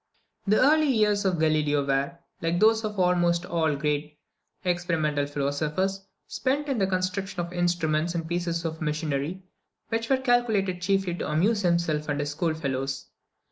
The 0.47 0.59
early 0.59 0.87
years 0.87 1.25
of 1.25 1.37
Galileo 1.39 1.85
were, 1.85 2.17
like 2.41 2.59
those 2.59 2.83
of 2.83 2.97
almost 2.99 3.45
all 3.45 3.75
great 3.75 4.17
experimental 4.65 5.27
philosophers, 5.27 6.01
spent 6.27 6.67
in 6.67 6.79
the 6.79 6.87
construction 6.87 7.39
of 7.39 7.53
instruments 7.53 8.15
and 8.15 8.27
pieces 8.27 8.65
of 8.65 8.81
machinery, 8.81 9.43
which 9.89 10.09
were 10.09 10.17
calculated 10.17 10.81
chiefly 10.81 11.13
to 11.13 11.29
amuse 11.31 11.61
himself 11.61 12.09
and 12.09 12.19
his 12.19 12.31
schoolfellows. 12.31 13.09